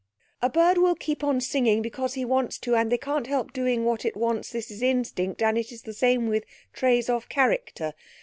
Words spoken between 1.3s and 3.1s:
singing because he wants to and they